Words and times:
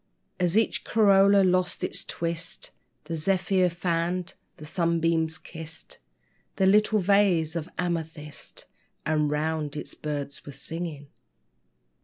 As 0.39 0.57
each 0.57 0.83
corolla 0.83 1.43
lost 1.43 1.83
its 1.83 2.03
twist, 2.03 2.71
The 3.03 3.15
zephyr 3.15 3.69
fanned, 3.69 4.33
the 4.57 4.65
sunbeam 4.65 5.27
kissed 5.43 5.99
The 6.55 6.65
little 6.65 6.97
vase 6.97 7.55
of 7.55 7.69
amethyst; 7.77 8.65
And 9.05 9.29
round 9.29 9.75
it 9.77 9.93
birds 10.01 10.43
were 10.43 10.53
singing. 10.53 11.09